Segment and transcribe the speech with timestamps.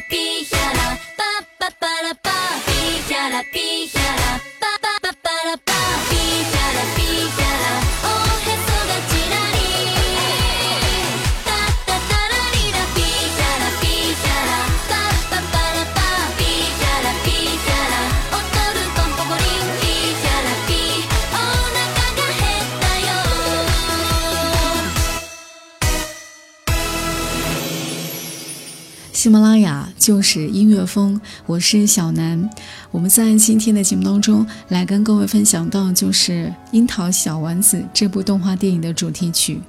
[0.00, 0.33] 喜
[30.04, 32.50] 就是音乐风，我是小南。
[32.90, 36.32] 我们在今天的节目当中来跟各位分享到，就是
[36.72, 39.62] 《樱桃小丸子》这部动画电影的主题曲。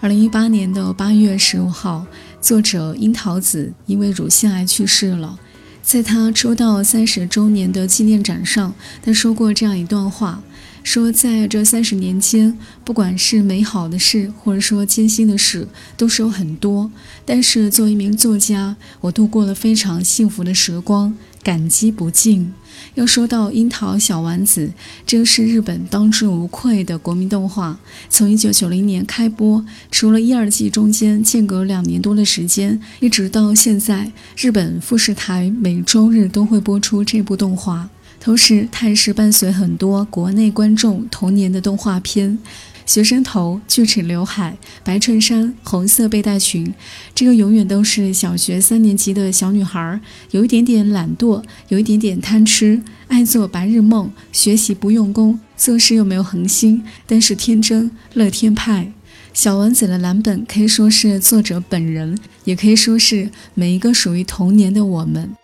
[0.00, 2.04] 二零一八年的八月十五号，
[2.38, 5.38] 作者樱桃子因为乳腺癌去世了。
[5.82, 10.42] 在他出道三十周年的纪念展上，他说过这样一段话。
[10.90, 15.68] 说，在这三十年间，不管是美好的事，或者说艰辛的事，
[15.98, 16.90] 都是有很多。
[17.26, 22.54] 但是，作为一名作家，我度过了非常幸福的时光，感激不尽。
[22.94, 24.68] 要说到《樱桃小丸子》，
[25.04, 27.78] 这个是日本当之无愧的国民动画。
[28.08, 37.90] 从一九九零年开播，除了一二季中间间隔两年多的时间，一直到现在，日本富士台每周日都会播出这部动画。
[38.20, 42.38] 同时，它也是伴随很多国内观众童年的动画片。
[42.84, 46.72] 学生头、锯齿刘海、白衬衫、红色背带裙，
[47.14, 50.00] 这个永远都是小学三年级的小女孩，
[50.30, 58.90] 有一点点懒惰，有一点点贪吃，爱做白日梦，学习不用功，做事又没有恒心，但是天真乐天派。
[59.34, 65.36] 小丸子的蓝本可以说是作者本人，也可以说是每一个属于童年的我们。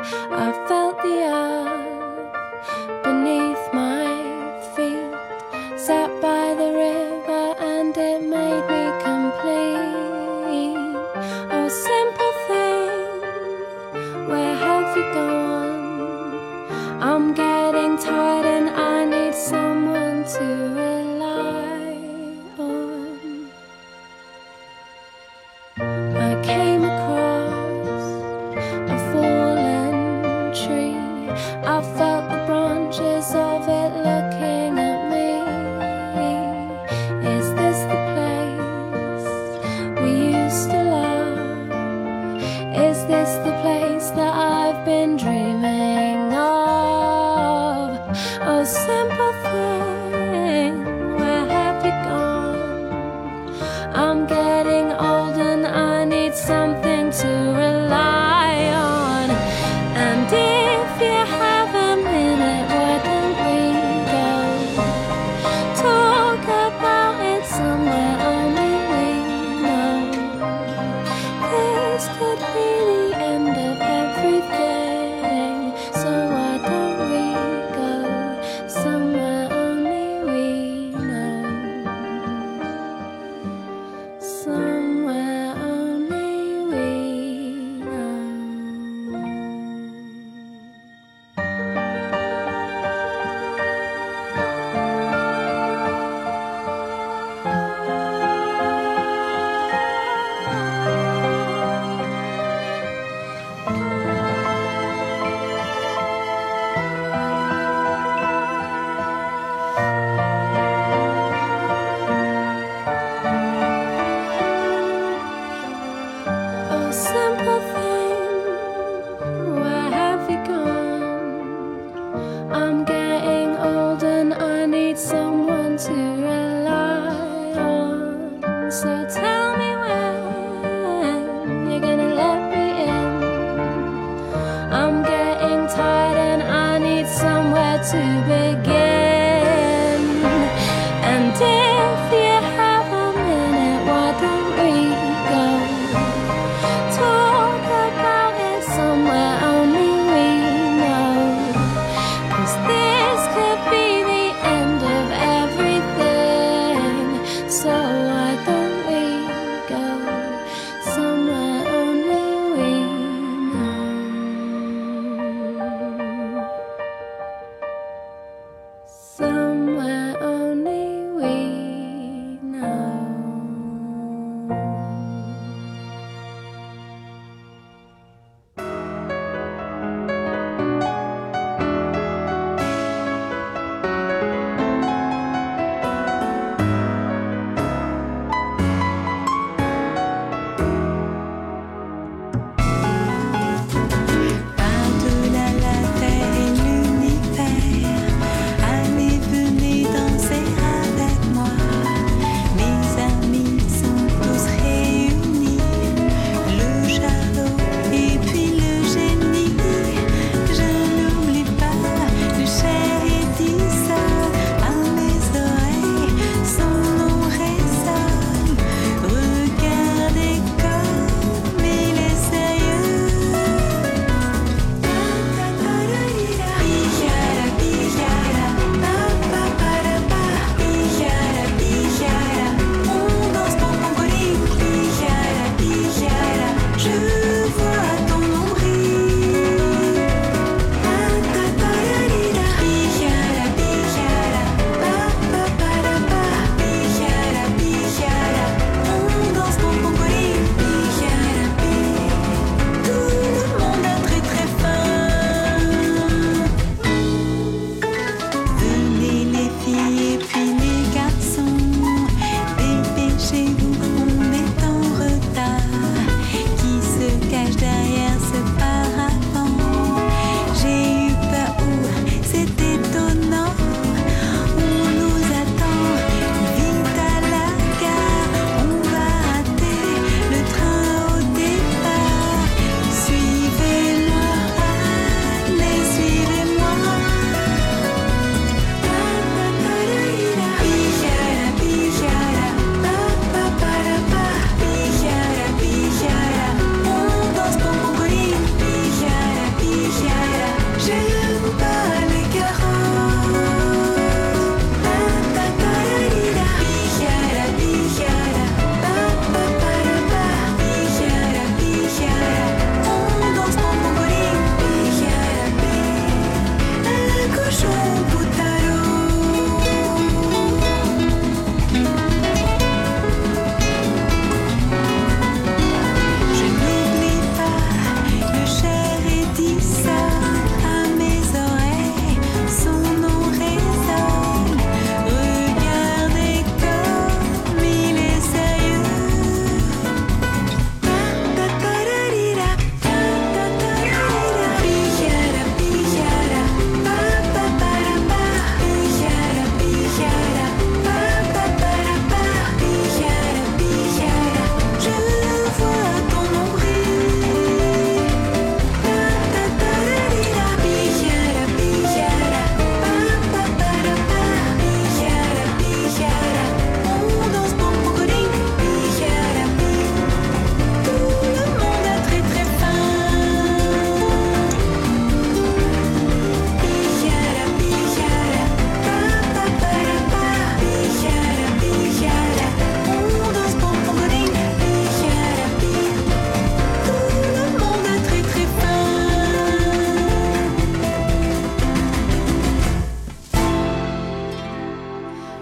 [0.00, 0.67] I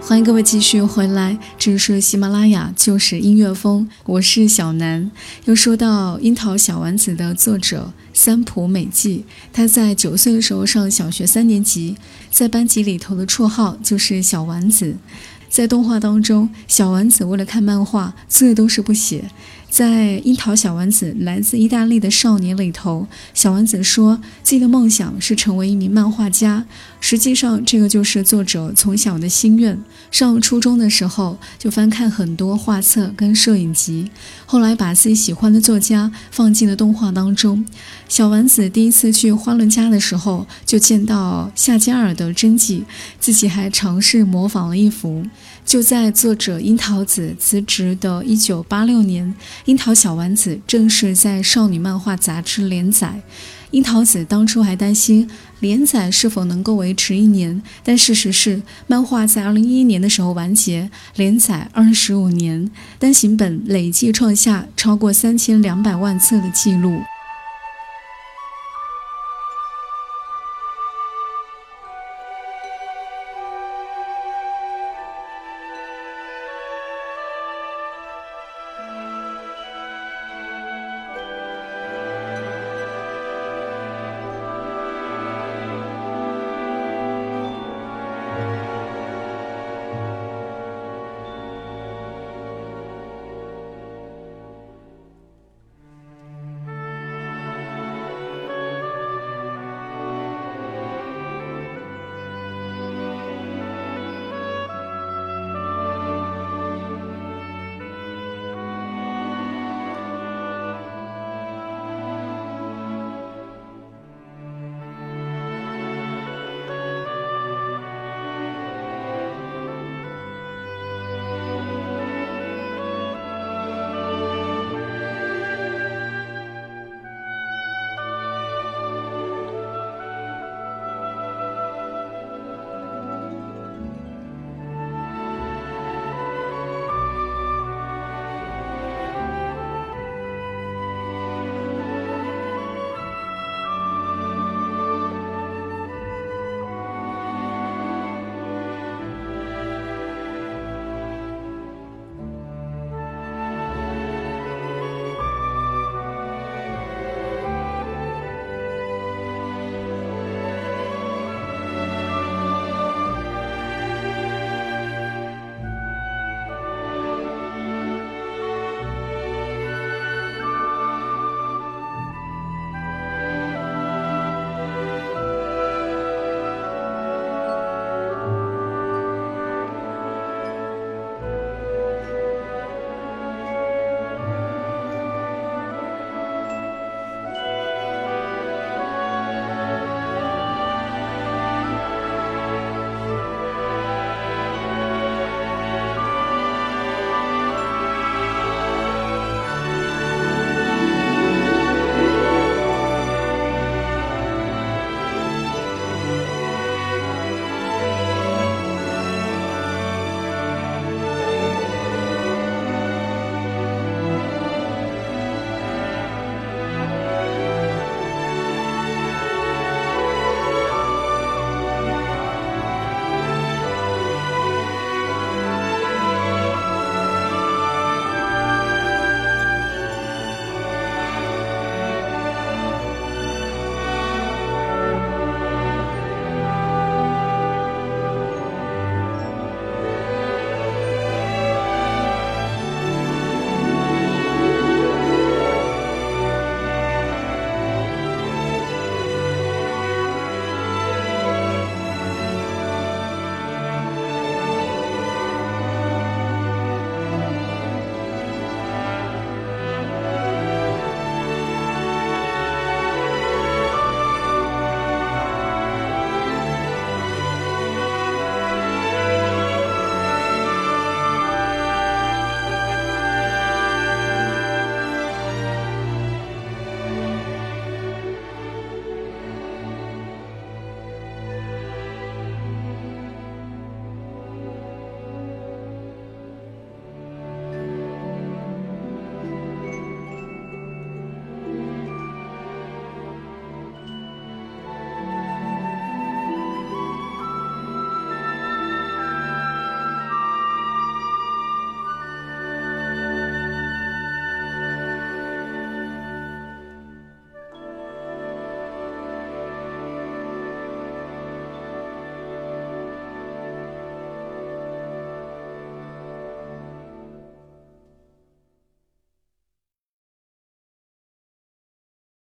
[0.08, 5.10] 欢迎各位继续回来，这里是喜马拉雅，就是音乐风，我是小南。
[5.46, 11.96] 又说到《樱桃小丸子》的作者三浦美纪，他在九岁的时候上小学三年级，
[12.30, 14.94] 在班级里头的绰号就是小丸子。
[15.48, 19.24] 在动画当中，小丸子为了看漫画，字都是不写。
[19.68, 26.64] 在《樱桃小丸子来自意大利的少年》里头，小丸子说自己的梦想是成为一名漫画家。
[27.00, 29.78] 实际上，这个就是作者从小的心愿。
[30.10, 34.10] 上初中的时候，就翻看很多画册跟摄影集，
[34.46, 37.64] 后来把自己喜欢的作家放进了动画当中。
[38.08, 42.84] 小丸子第一次去花轮家的时候，就见到夏加尔的真迹，
[43.20, 45.26] 自己还尝试模仿了一幅。
[45.66, 53.20] 就在作者樱桃子辞职的一九八六年，樱桃小丸子正式在少女漫画杂志连载。
[53.72, 62.70] 樱桃子当初还担心连载是否能够维持一年，但事实是，漫画在二零一一年的时候完结，连载二十五年，
[63.00, 67.00] 单行本累计创下超过三千两百万册的记录。